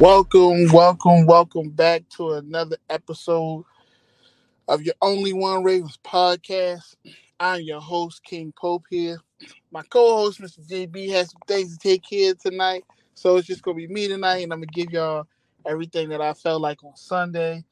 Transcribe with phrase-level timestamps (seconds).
[0.00, 3.64] Welcome, welcome, welcome back to another episode
[4.66, 6.96] of your Only One Ravens podcast.
[7.38, 9.18] I'm your host, King Pope here.
[9.70, 10.66] My co-host, Mr.
[10.66, 12.82] JB, has some things to take care of tonight.
[13.14, 15.28] So it's just gonna be me tonight, and I'm gonna give y'all
[15.64, 17.64] everything that I felt like on Sunday.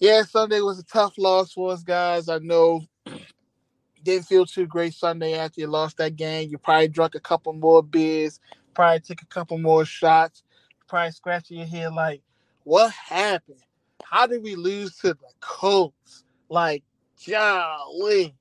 [0.00, 2.28] Yeah, Sunday was a tough loss for us guys.
[2.28, 2.82] I know
[4.02, 6.50] didn't feel too great Sunday after you lost that game.
[6.50, 8.40] You probably drank a couple more beers,
[8.74, 10.42] probably took a couple more shots,
[10.90, 12.20] probably scratching your head like,
[12.64, 13.62] what happened?
[14.04, 16.24] How did we lose to the Colts?
[16.50, 16.82] Like,
[17.26, 18.34] golly.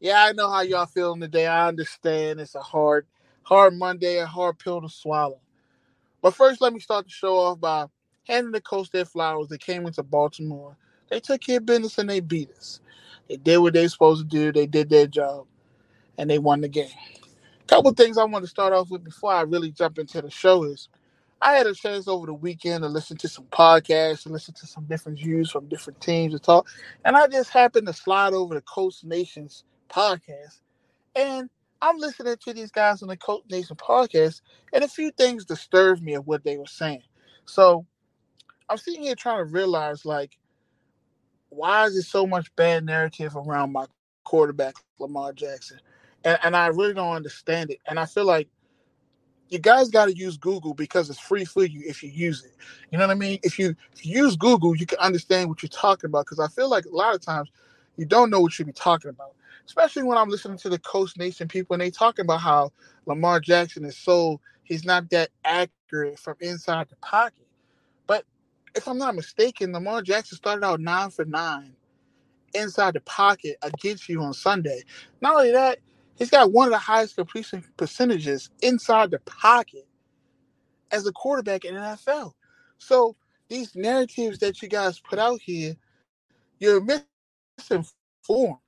[0.00, 1.46] Yeah, I know how y'all feeling today.
[1.46, 3.06] I understand it's a hard,
[3.42, 5.40] hard Monday, a hard pill to swallow.
[6.22, 7.86] But first, let me start the show off by
[8.26, 9.48] handing the Colts their flowers.
[9.48, 10.76] They came into Baltimore.
[11.10, 12.80] They took care of business and they beat us.
[13.28, 14.52] They did what they supposed to do.
[14.52, 15.46] They did their job,
[16.18, 16.90] and they won the game.
[17.62, 20.30] A Couple things I want to start off with before I really jump into the
[20.30, 20.88] show is
[21.42, 24.66] I had a chance over the weekend to listen to some podcasts and listen to
[24.66, 26.68] some different views from different teams and talk.
[27.04, 30.60] And I just happened to slide over the Colts Nations podcast.
[31.16, 31.48] And
[31.80, 34.42] I'm listening to these guys on the Colts Nation podcast,
[34.72, 37.02] and a few things disturbed me of what they were saying.
[37.46, 37.86] So
[38.68, 40.36] I'm sitting here trying to realize like
[41.50, 43.86] why is there so much bad narrative around my
[44.24, 45.80] quarterback, Lamar Jackson?
[46.24, 47.78] And, and I really don't understand it.
[47.86, 48.48] And I feel like
[49.50, 52.52] you guys got to use Google because it's free for you if you use it.
[52.90, 53.40] You know what I mean?
[53.42, 56.26] If you, if you use Google, you can understand what you're talking about.
[56.26, 57.50] Because I feel like a lot of times
[57.96, 59.34] you don't know what you be talking about.
[59.66, 62.72] Especially when I'm listening to the Colts Nation people and they talking about how
[63.06, 67.46] Lamar Jackson is so he's not that accurate from inside the pocket.
[68.06, 68.24] But
[68.76, 71.74] if I'm not mistaken, Lamar Jackson started out nine for nine
[72.54, 74.82] inside the pocket against you on Sunday.
[75.20, 75.78] Not only that,
[76.20, 79.88] he's got one of the highest completion percentages inside the pocket
[80.92, 82.34] as a quarterback in the NFL.
[82.78, 83.16] So
[83.48, 85.74] these narratives that you guys put out here,
[86.58, 86.86] you're
[87.58, 88.58] misinformed.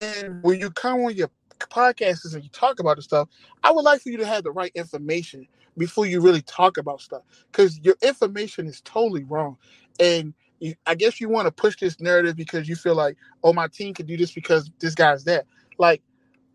[0.00, 3.28] And when you come on your podcasts and you talk about the stuff,
[3.64, 5.46] I would like for you to have the right information
[5.76, 9.56] before you really talk about stuff because your information is totally wrong.
[9.98, 13.52] And you, I guess you want to push this narrative because you feel like, oh,
[13.52, 15.46] my team can do this because this guy's that.
[15.78, 16.02] Like,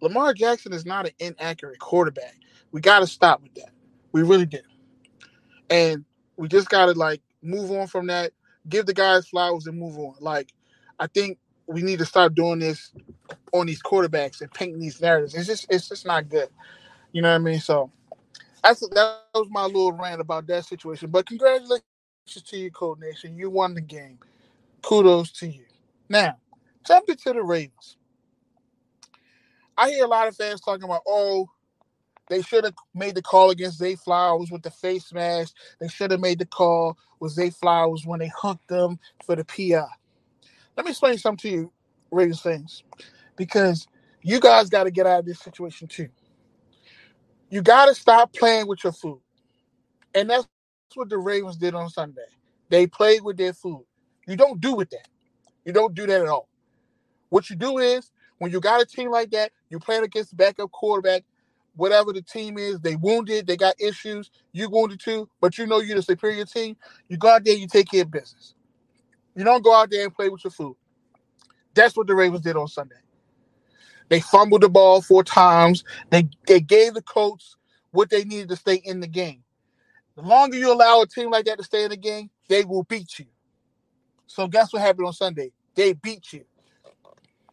[0.05, 2.35] Lamar Jackson is not an inaccurate quarterback.
[2.71, 3.71] We got to stop with that.
[4.11, 4.59] We really do.
[5.71, 6.05] And
[6.37, 8.31] we just got to like move on from that,
[8.69, 10.13] give the guys flowers and move on.
[10.19, 10.53] Like,
[10.99, 12.93] I think we need to start doing this
[13.51, 15.33] on these quarterbacks and painting these narratives.
[15.33, 16.49] It's just it's just not good.
[17.11, 17.59] You know what I mean?
[17.59, 17.89] So
[18.63, 21.09] that's that was my little rant about that situation.
[21.09, 21.81] But congratulations
[22.45, 23.39] to you, Colts Nation.
[23.39, 24.19] You won the game.
[24.83, 25.65] Kudos to you.
[26.09, 26.37] Now,
[26.85, 27.97] jumping to the Ravens.
[29.77, 31.49] I hear a lot of fans talking about, oh,
[32.29, 35.55] they should have made the call against Zay Flowers with the face mask.
[35.79, 39.45] They should have made the call with Zay Flowers when they hooked them for the
[39.45, 39.85] PI.
[40.77, 41.71] Let me explain something to you,
[42.11, 42.83] Ravens fans,
[43.35, 43.87] because
[44.21, 46.09] you guys got to get out of this situation too.
[47.49, 49.21] You got to stop playing with your food.
[50.15, 50.47] And that's
[50.95, 52.21] what the Ravens did on Sunday.
[52.69, 53.85] They played with their food.
[54.27, 55.07] You don't do with that.
[55.65, 56.49] You don't do that at all.
[57.29, 60.71] What you do is when you got a team like that, you playing against backup
[60.71, 61.23] quarterback,
[61.75, 65.79] whatever the team is, they wounded, they got issues, you wounded too, but you know
[65.79, 66.75] you're the superior team.
[67.09, 68.53] You go out there, you take care of business.
[69.35, 70.75] You don't go out there and play with your food.
[71.73, 72.95] That's what the Ravens did on Sunday.
[74.09, 75.83] They fumbled the ball four times.
[76.09, 77.57] They they gave the Colts
[77.91, 79.43] what they needed to stay in the game.
[80.15, 82.83] The longer you allow a team like that to stay in the game, they will
[82.83, 83.25] beat you.
[84.27, 85.51] So guess what happened on Sunday?
[85.75, 86.45] They beat you.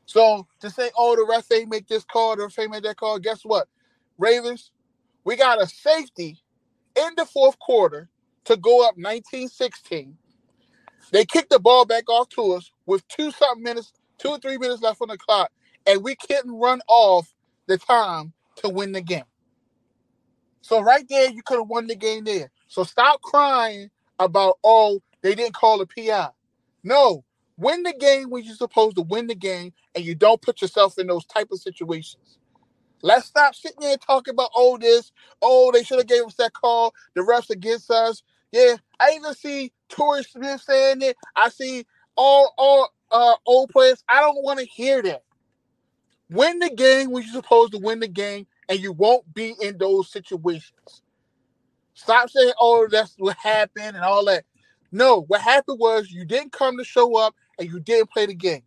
[0.06, 2.96] So to say, oh, the ref ain't make this call, the ref ain't make that
[2.96, 3.69] call, guess what?
[4.19, 4.72] Ravens,
[5.25, 6.43] we got a safety
[6.96, 8.08] in the fourth quarter
[8.44, 10.14] to go up 19-16.
[11.12, 14.58] They kicked the ball back off to us with two something minutes, two or three
[14.58, 15.50] minutes left on the clock,
[15.87, 17.32] and we couldn't run off
[17.66, 19.25] the time to win the game.
[20.62, 22.50] So right there, you could have won the game there.
[22.69, 26.28] So stop crying about oh they didn't call a PI.
[26.84, 27.25] No,
[27.62, 30.99] win the game when you're supposed to win the game, and you don't put yourself
[30.99, 32.38] in those type of situations.
[33.03, 35.12] Let's stop sitting there and talking about oh this,
[35.43, 36.94] oh they should have gave us that call.
[37.14, 38.23] The refs against us.
[38.53, 41.17] Yeah, I even see Torrey Smith saying it.
[41.37, 41.87] I see
[42.17, 44.05] all all uh, old players.
[44.09, 45.23] I don't want to hear that.
[46.31, 49.79] Win the game when you're supposed to win the game, and you won't be in
[49.79, 51.03] those situations.
[51.94, 54.44] Stop saying, "Oh, that's what happened" and all that.
[54.93, 58.34] No, what happened was you didn't come to show up, and you didn't play the
[58.34, 58.62] game.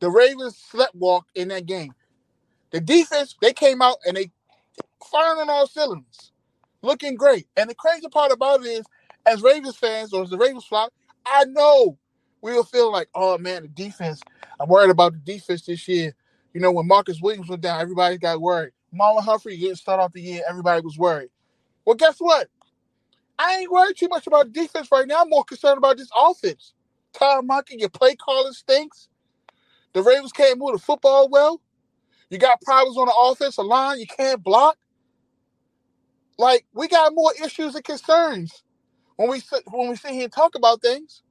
[0.00, 1.94] The Ravens slept walk in that game.
[2.70, 4.30] The defense, they came out and they
[5.10, 6.32] firing on all cylinders,
[6.82, 7.46] looking great.
[7.56, 8.84] And the crazy part about it is,
[9.26, 10.92] as Ravens fans or as the Ravens flock,
[11.24, 11.96] I know
[12.42, 14.20] we will feel like, oh man, the defense.
[14.60, 16.14] I'm worried about the defense this year.
[16.52, 18.72] You know, when Marcus Williams went down, everybody got worried.
[18.94, 21.30] Marlon Humphrey didn't start off the year, everybody was worried.
[21.84, 22.48] Well, guess what?
[23.38, 25.22] I ain't worried too much about defense right now.
[25.22, 26.74] I'm more concerned about this offense.
[27.14, 29.08] Tyler Monken, your play calling stinks.
[29.94, 31.60] The Ravens can't move the football well.
[32.30, 34.00] You got problems on the offensive line.
[34.00, 34.78] You can't block.
[36.38, 38.64] Like we got more issues and concerns
[39.16, 41.22] when we sit, when we sit here and talk about things.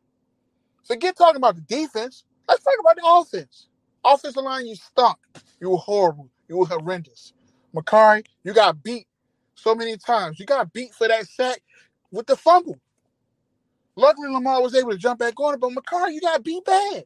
[0.85, 2.23] Forget talking about the defense.
[2.47, 3.67] Let's talk about the offense.
[4.05, 5.17] Offensive line, you stunk.
[5.61, 6.29] You were horrible.
[6.49, 7.33] You were horrendous.
[7.75, 9.07] Mekari, you got beat
[9.55, 10.39] so many times.
[10.39, 11.61] You got beat for that sack
[12.11, 12.79] with the fumble.
[13.95, 17.05] Luckily, Lamar was able to jump back on it, but Mekari, you got beat bad.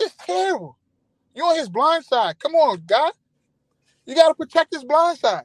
[0.00, 0.78] It's terrible.
[1.34, 2.38] You're on his blind side.
[2.38, 3.10] Come on, guy.
[4.06, 5.44] You got to protect his blind side.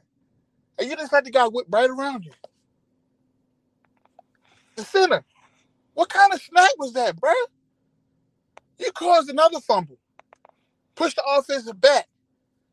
[0.78, 2.32] And you just let the guy whip right around you.
[4.76, 5.24] The center.
[5.94, 7.34] What kind of snap was that, bruh?
[8.78, 9.98] You caused another fumble.
[10.96, 12.08] Push the offensive back.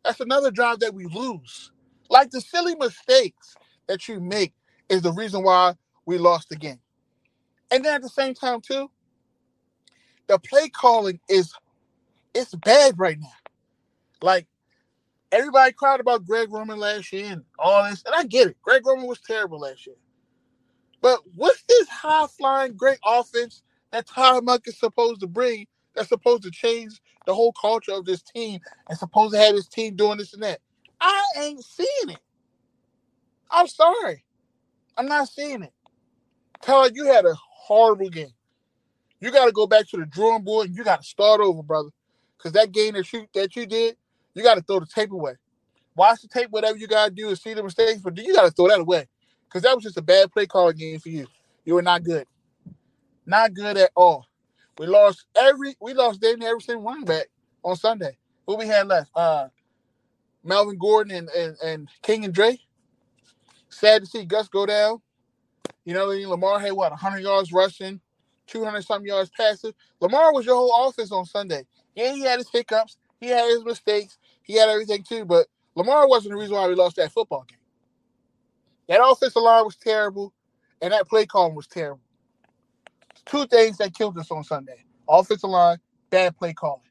[0.06, 1.72] That's another drive that we lose.
[2.10, 3.56] Like the silly mistakes
[3.88, 4.54] that you make
[4.90, 5.76] is the reason why
[6.06, 6.80] we lost the game.
[7.72, 8.90] And then at the same time, too,
[10.28, 11.54] the play calling is
[12.34, 13.28] it's bad right now.
[14.22, 14.48] Like
[15.32, 18.58] everybody cried about Greg Roman last year and all this, and I get it.
[18.64, 19.96] Greg Roman was terrible last year.
[21.02, 26.10] But what's this high flying great offense that Tyler Monken is supposed to bring that's
[26.10, 29.96] supposed to change the whole culture of this team and supposed to have this team
[29.96, 30.60] doing this and that?
[31.02, 32.20] I ain't seeing it.
[33.52, 34.24] I'm sorry.
[34.98, 35.74] I'm not seeing it.
[36.62, 38.34] Tyler, you had a horrible game.
[39.20, 41.64] You got to go back to the drawing board and you got to start over,
[41.64, 41.90] brother.
[42.38, 43.96] Because that game that you that you did,
[44.34, 45.34] you got to throw the tape away.
[45.96, 48.44] Watch the tape, whatever you got to do, and see the mistakes, but you got
[48.44, 49.08] to throw that away.
[49.48, 51.28] Because that was just a bad play calling game for you.
[51.64, 52.26] You were not good.
[53.26, 54.26] Not good at all.
[54.78, 57.28] We lost every we lost David every single running back
[57.64, 58.18] on Sunday.
[58.48, 59.12] Who we had left?
[59.16, 59.48] Uh
[60.44, 62.60] Melvin Gordon and, and, and Kenyan Drake.
[63.70, 65.02] Sad to see Gus go down.
[65.86, 68.00] You know, Lamar had what 100 yards rushing,
[68.48, 69.74] 200 something yards passing.
[70.00, 71.66] Lamar was your whole offense on Sunday.
[71.96, 75.26] Yeah, he had his hiccups, he had his mistakes, he had everything too.
[75.26, 77.58] But Lamar wasn't the reason why we lost that football game.
[78.88, 80.34] That offensive line was terrible,
[80.82, 82.02] and that play calling was terrible.
[83.26, 85.78] Two things that killed us on Sunday: offensive line,
[86.10, 86.82] bad play calling.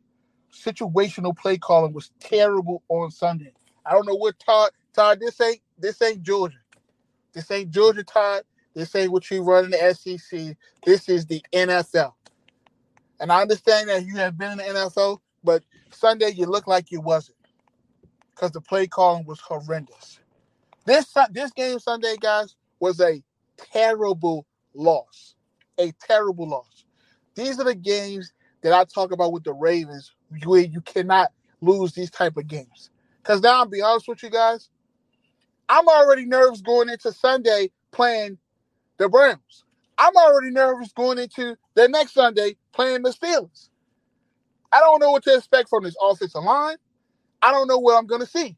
[0.52, 3.52] Situational play calling was terrible on Sunday.
[3.86, 4.70] I don't know what Todd.
[4.94, 6.58] Todd, this ain't this ain't Georgia.
[7.32, 8.42] This ain't Georgia, Todd.
[8.74, 10.56] This ain't what you run in the SEC.
[10.84, 12.12] This is the NFL.
[13.20, 16.90] And I understand that you have been in the NFL, but Sunday you look like
[16.90, 17.36] you wasn't
[18.34, 20.18] because the play calling was horrendous.
[20.84, 23.22] This this game Sunday, guys, was a
[23.56, 25.36] terrible loss.
[25.78, 26.84] A terrible loss.
[27.34, 30.12] These are the games that I talk about with the Ravens,
[30.44, 32.90] where you cannot lose these type of games.
[33.22, 34.68] Because now, I'll be honest with you guys,
[35.68, 38.38] I'm already nervous going into Sunday playing
[39.02, 39.64] the Browns.
[39.98, 43.68] I'm already nervous going into the next Sunday playing the Steelers.
[44.72, 46.76] I don't know what to expect from this offensive line.
[47.42, 48.56] I don't know what I'm going to see.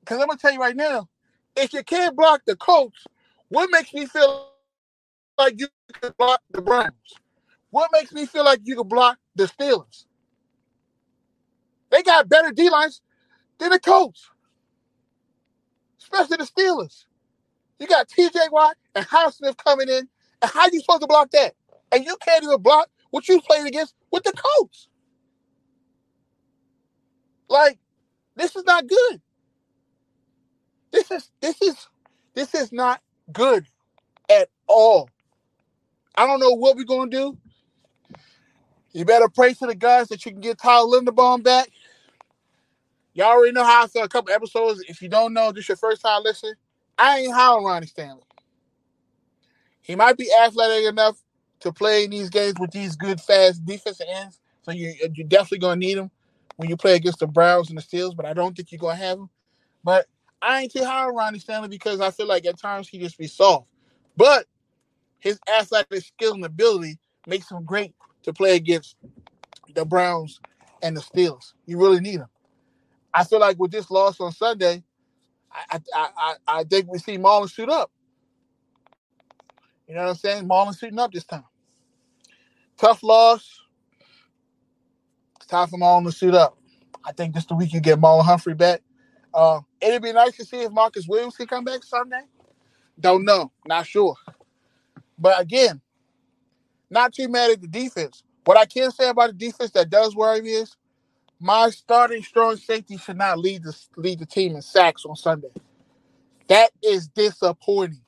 [0.00, 1.08] Because I'm going to tell you right now,
[1.56, 3.06] if you can't block the Colts,
[3.48, 4.50] what makes me feel
[5.38, 5.68] like you
[6.00, 6.92] can block the Browns?
[7.70, 10.04] What makes me feel like you can block the Steelers?
[11.90, 13.00] They got better D lines.
[13.58, 14.30] than the Colts,
[15.98, 17.06] especially the Steelers.
[17.78, 18.38] You got T.J.
[18.50, 20.08] Watt and Highsmith coming in,
[20.42, 21.54] and how you supposed to block that?
[21.92, 24.88] And you can't even block what you played against with the Colts.
[27.48, 27.78] Like,
[28.36, 29.20] this is not good.
[30.92, 31.88] This is this is
[32.34, 33.00] this is not
[33.32, 33.66] good
[34.30, 35.08] at all.
[36.14, 37.36] I don't know what we're gonna do.
[38.92, 41.70] You better pray to the guys that you can get Tyler Linderbaum back.
[43.12, 44.84] Y'all already know how I felt a couple episodes.
[44.88, 46.54] If you don't know, this your first time listening.
[46.96, 48.22] I ain't on Ronnie Stanley.
[49.84, 51.22] He might be athletic enough
[51.60, 54.40] to play in these games with these good, fast defensive ends.
[54.62, 56.10] So you you're definitely gonna need him
[56.56, 58.16] when you play against the Browns and the Steelers.
[58.16, 59.28] But I don't think you're gonna have him.
[59.84, 60.06] But
[60.40, 63.18] I ain't too high on Ronnie Stanley because I feel like at times he just
[63.18, 63.66] be soft.
[64.16, 64.46] But
[65.18, 68.96] his athletic skill and ability makes him great to play against
[69.74, 70.40] the Browns
[70.82, 71.52] and the Steelers.
[71.66, 72.28] You really need him.
[73.12, 74.82] I feel like with this loss on Sunday,
[75.52, 77.90] I I I, I think we see Marlon shoot up.
[79.88, 80.48] You know what I'm saying?
[80.48, 81.44] Marlon shooting up this time.
[82.78, 83.60] Tough loss.
[85.36, 86.58] It's time for Marlon to shoot up.
[87.04, 88.82] I think this the week you get Marlon Humphrey back.
[89.34, 92.22] Uh, it'd be nice to see if Marcus Williams can come back Sunday.
[93.00, 94.16] Don't know, not sure.
[95.18, 95.80] But again,
[96.90, 98.22] not too mad at the defense.
[98.44, 100.76] What I can say about the defense that does worry me is
[101.40, 105.50] my starting strong safety should not lead the lead the team in sacks on Sunday.
[106.48, 108.02] That is disappointing.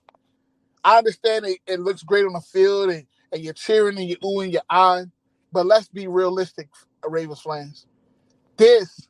[0.87, 4.19] I understand it, it looks great on the field and, and you're cheering and you're
[4.21, 5.05] oohing your eye,
[5.53, 6.71] but let's be realistic,
[7.07, 7.87] Ravens fans.
[8.59, 9.09] This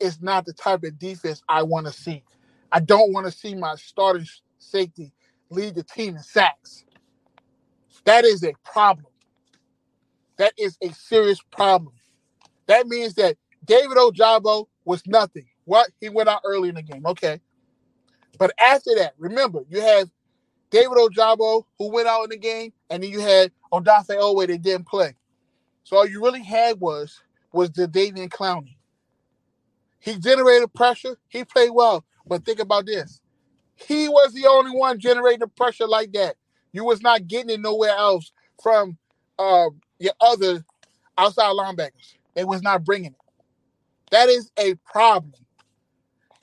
[0.00, 2.24] is not the type of defense I want to see.
[2.72, 4.26] I don't want to see my starting
[4.58, 5.12] safety
[5.50, 6.84] lead the team in sacks.
[8.04, 9.06] That is a problem.
[10.38, 11.94] That is a serious problem.
[12.66, 15.46] That means that David Ojabo was nothing.
[15.66, 15.90] What?
[16.00, 17.06] He went out early in the game.
[17.06, 17.40] Okay.
[18.38, 20.10] But after that, remember, you have
[20.74, 24.60] David Ojabo who went out in the game, and then you had Odafe Oweh that
[24.60, 25.14] didn't play.
[25.84, 27.20] So all you really had was
[27.52, 28.74] was the Jadeveon Clowney.
[30.00, 31.16] He generated pressure.
[31.28, 32.04] He played well.
[32.26, 33.20] But think about this.
[33.76, 36.34] He was the only one generating pressure like that.
[36.72, 38.98] You was not getting it nowhere else from
[39.38, 39.68] uh,
[40.00, 40.64] your other
[41.16, 42.16] outside linebackers.
[42.34, 43.20] They was not bringing it.
[44.10, 45.34] That is a problem.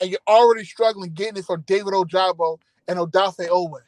[0.00, 2.58] And you're already struggling getting it from David Ojabo
[2.88, 3.82] and Odafe Oweh.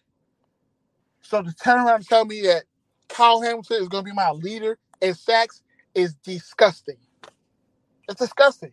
[1.24, 2.64] So to turn around and tell me that
[3.08, 5.62] Kyle Hamilton is going to be my leader in sacks
[5.94, 6.98] is disgusting.
[8.08, 8.72] It's disgusting.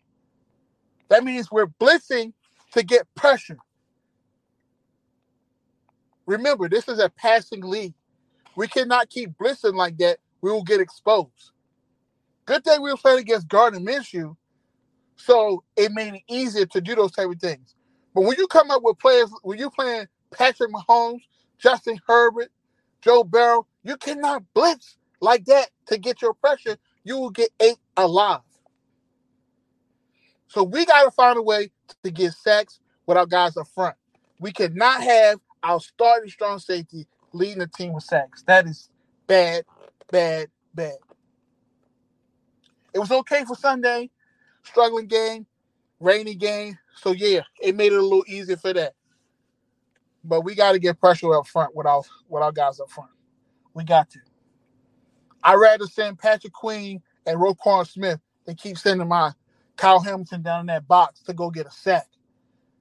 [1.09, 2.33] That means we're blitzing
[2.73, 3.57] to get pressure.
[6.25, 7.93] Remember, this is a passing league.
[8.55, 10.19] We cannot keep blitzing like that.
[10.41, 11.51] We will get exposed.
[12.45, 14.35] Good thing we were playing against Gardner Minshew,
[15.15, 17.75] so it made it easier to do those type of things.
[18.13, 21.21] But when you come up with players, when you're playing Patrick Mahomes,
[21.61, 22.51] Justin Herbert,
[23.01, 26.77] Joe Burrow, you cannot blitz like that to get your pressure.
[27.03, 28.41] You will get ate alive.
[30.47, 31.71] So we got to find a way
[32.03, 33.95] to get sacks with our guys up front.
[34.39, 38.43] We cannot have our starting strong safety leading the team with sacks.
[38.43, 38.89] That is
[39.27, 39.63] bad,
[40.11, 40.95] bad, bad.
[42.93, 44.09] It was okay for Sunday,
[44.63, 45.45] struggling game,
[45.99, 46.77] rainy game.
[46.95, 48.93] So yeah, it made it a little easier for that.
[50.23, 53.09] But we got to get pressure up front with our with our guys up front.
[53.73, 54.19] We got to.
[55.43, 59.31] I'd rather send Patrick Queen and Roquan Smith than keep sending my
[59.77, 62.07] Kyle Hamilton down in that box to go get a sack.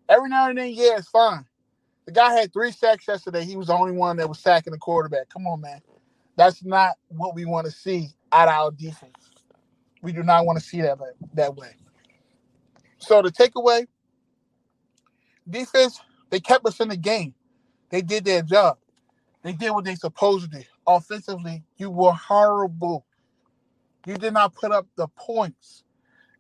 [0.09, 1.47] Every now and then, yeah, it's fine.
[2.07, 3.45] The guy had three sacks yesterday.
[3.45, 5.29] He was the only one that was sacking the quarterback.
[5.29, 5.81] Come on, man.
[6.37, 9.31] That's not what we want to see out of our defense.
[10.03, 10.99] We do not want to see that
[11.35, 11.77] that way.
[12.99, 13.87] So the takeaway,
[15.49, 17.35] defense, they kept us in the game.
[17.91, 18.79] They did their job.
[19.43, 20.65] They did what they supposed to.
[20.87, 23.07] Offensively, you were horrible.
[24.07, 25.85] You did not put up the points.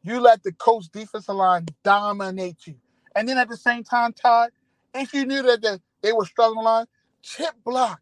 [0.02, 2.76] You let the Colts defensive line dominate you.
[3.14, 4.50] And then at the same time, Todd,
[4.94, 6.86] if you knew that the, they were struggling line,
[7.22, 8.00] chip block.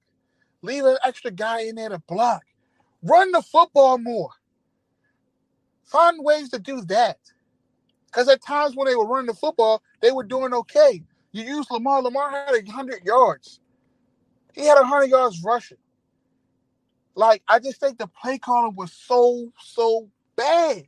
[0.62, 2.42] Leave an extra guy in there to block.
[3.02, 4.30] Run the football more.
[5.84, 7.18] Find ways to do that.
[8.06, 11.02] Because at times when they were running the football, they were doing okay.
[11.32, 12.02] You use Lamar.
[12.02, 13.60] Lamar had 100 yards.
[14.54, 15.78] He had 100 yards rushing.
[17.14, 20.84] Like, I just think the play calling was so, so bad.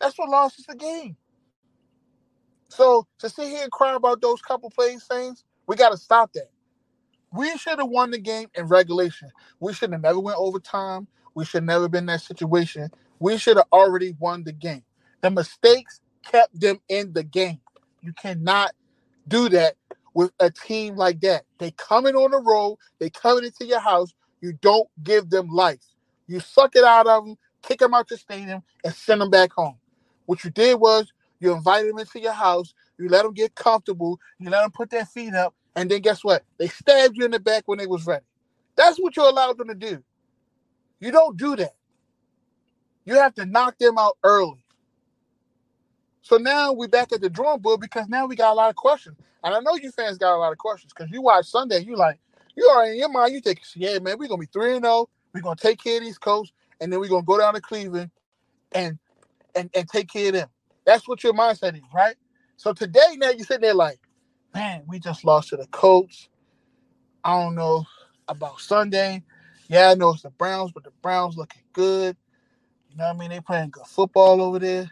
[0.00, 1.16] That's what lost us the game.
[2.68, 6.32] So to sit here and cry about those couple plays, things, we got to stop
[6.34, 6.50] that.
[7.32, 9.30] We should have won the game in regulation.
[9.60, 11.08] We should have never went overtime.
[11.34, 12.90] We should never been in that situation.
[13.18, 14.84] We should have already won the game.
[15.20, 17.60] The mistakes kept them in the game.
[18.02, 18.72] You cannot
[19.28, 19.76] do that
[20.14, 21.44] with a team like that.
[21.58, 24.14] They coming on the road, they coming into your house.
[24.40, 25.84] You don't give them life.
[26.26, 29.52] You suck it out of them, kick them out the stadium, and send them back
[29.52, 29.76] home.
[30.26, 34.20] What you did was you invited them into your house, you let them get comfortable,
[34.38, 36.44] you let them put their feet up, and then guess what?
[36.58, 38.24] They stabbed you in the back when they was ready.
[38.76, 40.02] That's what you allowed them to do.
[41.00, 41.74] You don't do that.
[43.06, 44.63] You have to knock them out early.
[46.24, 48.76] So now we're back at the drawing board because now we got a lot of
[48.76, 49.18] questions.
[49.44, 51.96] And I know you fans got a lot of questions because you watch Sunday, you
[51.96, 52.18] like,
[52.56, 55.06] you are in your mind, you think, yeah, man, we're gonna be 3 and 0,
[55.34, 56.50] we're gonna take care of these Colts,
[56.80, 58.10] and then we're gonna go down to Cleveland
[58.72, 58.98] and
[59.54, 60.48] and and take care of them.
[60.86, 62.16] That's what your mindset is, right?
[62.56, 64.00] So today now you're sitting there like,
[64.54, 66.30] man, we just lost to the Colts.
[67.22, 67.84] I don't know
[68.28, 69.22] about Sunday.
[69.68, 72.16] Yeah, I know it's the Browns, but the Browns looking good.
[72.88, 73.30] You know what I mean?
[73.30, 74.90] They playing good football over there.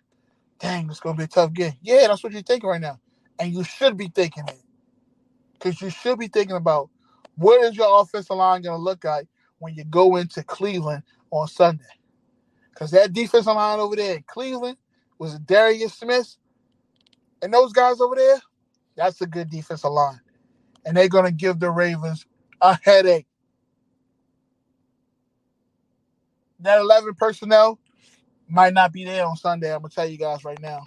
[0.62, 1.74] Dang, it's gonna be a tough game.
[1.82, 3.00] Yeah, that's what you're thinking right now.
[3.40, 4.60] And you should be thinking it.
[5.54, 6.90] Because you should be thinking about
[7.36, 9.28] what is your offensive line gonna look like
[9.58, 11.84] when you go into Cleveland on Sunday.
[12.72, 14.78] Because that defensive line over there in Cleveland
[15.18, 16.36] was Darius Smith
[17.42, 18.40] and those guys over there,
[18.96, 20.20] that's a good defensive line.
[20.86, 22.26] And they're gonna give the Ravens
[22.60, 23.26] a headache.
[26.60, 27.78] That 11 personnel
[28.52, 29.74] might not be there on Sunday.
[29.74, 30.84] I'm gonna tell you guys right now.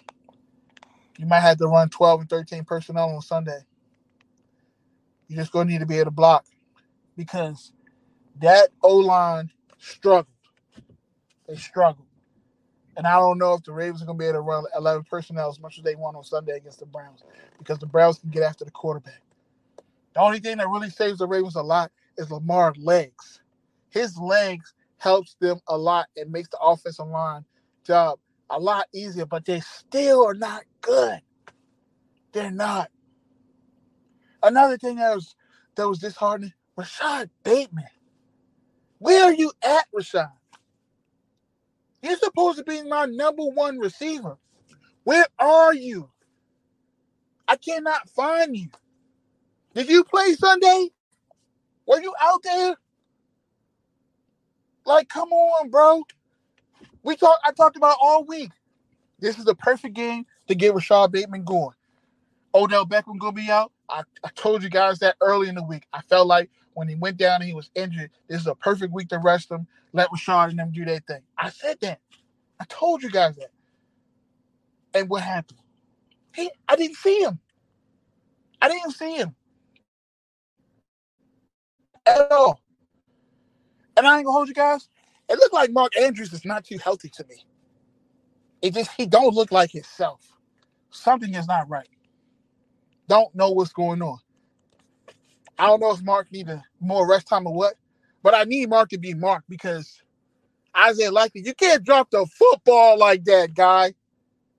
[1.17, 3.59] You might have to run 12 and 13 personnel on Sunday.
[5.27, 6.45] You're just gonna need to be able to block
[7.17, 7.71] because
[8.41, 10.27] that O line struggled.
[11.47, 12.07] They struggled.
[12.97, 15.49] And I don't know if the Ravens are gonna be able to run 11 personnel
[15.49, 17.23] as much as they want on Sunday against the Browns
[17.57, 19.21] because the Browns can get after the quarterback.
[20.13, 23.41] The only thing that really saves the Ravens a lot is Lamar's legs.
[23.89, 27.45] His legs helps them a lot and makes the offensive line
[27.85, 31.21] job a lot easier, but they still are not good.
[32.33, 32.91] They're not.
[34.43, 35.35] Another thing that was
[35.75, 37.85] that was disheartening, Rashod Bateman.
[38.99, 40.29] Where are you at, Rashod?
[42.03, 44.37] You're supposed to be my number one receiver.
[45.03, 46.09] Where are you?
[47.47, 48.69] I cannot find you.
[49.75, 50.89] Did you play Sunday?
[51.87, 52.75] Were you out there?
[54.85, 56.03] Like, come on, bro.
[57.05, 57.41] We talked.
[57.45, 58.51] I talked about all week.
[59.19, 61.75] This is the perfect game to get Rashod Bateman going.
[62.53, 63.71] Odell Beckham gonna be out.
[63.89, 65.85] I, I told you guys that early in the week.
[65.93, 68.93] I felt like when he went down and he was injured, this is a perfect
[68.93, 69.67] week to rest him.
[69.93, 71.21] Let Rashod and them do their thing.
[71.37, 71.99] I said that.
[72.59, 73.51] I told you guys that.
[74.93, 75.59] And what happened?
[76.33, 77.39] He, I didn't see him.
[78.61, 79.35] I didn't see him
[82.05, 82.61] at all.
[83.97, 84.89] And I ain't gonna hold you guys.
[85.29, 87.45] It looked like Mark Andrews is not too healthy to me.
[88.61, 90.21] It just he don't look like himself.
[90.91, 91.89] Something is not right.
[93.07, 94.19] Don't know what's going on.
[95.57, 97.75] I don't know if Mark need a more rest time or what,
[98.23, 100.01] but I need Mark to be Mark because
[100.77, 103.93] Isaiah Likely, you can't drop the football like that, guy.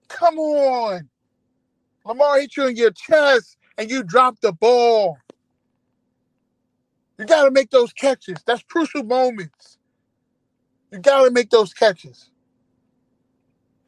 [0.09, 1.09] Come on.
[2.05, 5.18] Lamar hit you in your chest and you drop the ball.
[7.18, 8.38] You got to make those catches.
[8.46, 9.79] That's crucial moments.
[10.90, 12.31] You got to make those catches.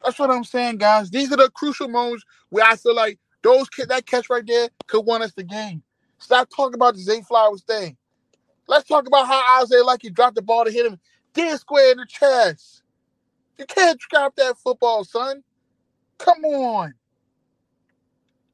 [0.03, 1.09] That's what I'm saying, guys.
[1.09, 5.05] These are the crucial moments where I feel like those that catch right there could
[5.05, 5.83] win us the game.
[6.19, 7.97] Stop talking about the Zay Flowers thing.
[8.67, 10.99] Let's talk about how Isaiah Likely dropped the ball to hit him
[11.33, 12.83] dead square in the chest.
[13.57, 15.43] You can't drop that football, son.
[16.17, 16.93] Come on.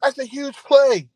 [0.01, 1.09] That's a huge play.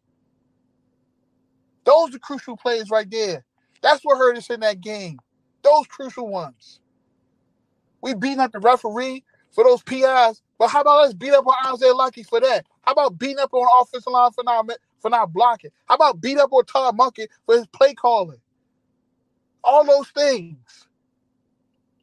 [1.86, 3.46] Those are crucial plays right there.
[3.82, 5.20] That's what hurt us in that game.
[5.64, 6.80] Those crucial ones.
[8.02, 11.74] We beating up the referee for those PIs, but how about let's beat up on
[11.74, 12.66] Isaiah Likely for that?
[12.84, 14.70] How about beating up on offensive line for not
[15.02, 15.72] for not blocking?
[15.88, 18.40] How about beat up on Todd Monken for his play calling?
[19.64, 20.88] All those things.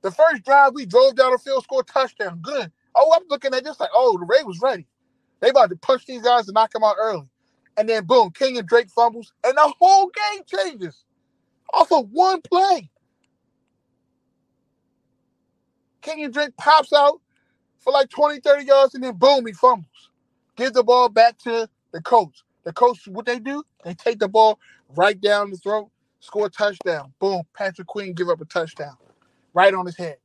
[0.03, 2.39] The first drive we drove down the field, scored touchdown.
[2.43, 2.71] Good.
[2.95, 4.87] Oh, I'm looking at this like, oh, the Ray was ready.
[5.41, 7.29] They about to punch these guys and knock them out early.
[7.77, 11.05] And then boom, Kenyan Drake fumbles, and the whole game changes
[11.75, 12.91] off of one play.
[16.09, 17.21] And Drake pops out
[17.79, 20.11] for like 20, 30 yards, and then boom, he fumbles.
[20.57, 22.45] Give the ball back to the Colts.
[22.65, 23.65] The Colts, what they do?
[23.85, 24.59] They take the ball
[24.97, 25.91] right down the throat,
[26.21, 27.13] score a touchdown.
[27.21, 28.97] Boom, Patrick Queen give up a touchdown.
[29.55, 30.17] Right on his head.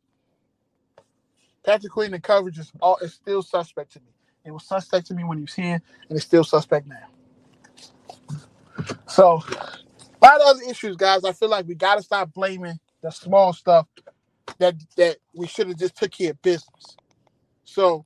[1.66, 4.08] Patrick Queen the coverage is all is still suspect to me.
[4.46, 5.76] It was suspect to me when he was here,
[6.10, 7.08] and it's still suspect now.
[9.08, 9.44] So,
[10.08, 11.24] a lot of other issues, guys.
[11.26, 13.88] I feel like we got to stop blaming the small stuff
[14.60, 16.98] that that we should have just took care of business.
[17.64, 18.06] So,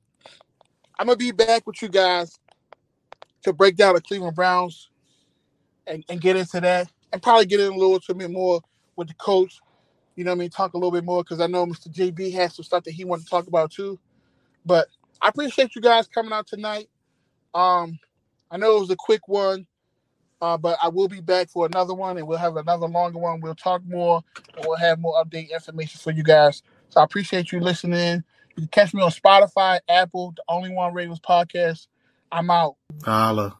[0.98, 2.38] I'm gonna be back with you guys
[3.42, 4.90] to break down the Cleveland Browns
[5.86, 8.60] and, and get into that, and probably get in a little bit more
[8.96, 9.60] with the coach.
[10.16, 10.50] You know what I mean?
[10.50, 11.88] Talk a little bit more because I know Mr.
[11.88, 13.98] JB has some stuff that he wanted to talk about too.
[14.64, 14.88] But
[15.20, 16.88] I appreciate you guys coming out tonight.
[17.54, 17.98] Um,
[18.50, 19.66] I know it was a quick one,
[20.40, 23.40] uh, but I will be back for another one, and we'll have another longer one.
[23.40, 24.22] We'll talk more,
[24.56, 26.62] and we'll have more update information for you guys.
[26.88, 28.24] So I appreciate you listening.
[28.56, 31.88] You can catch me on Spotify, Apple, the Only One Ravens podcast.
[32.30, 32.76] I'm out.
[33.04, 33.56] Holla.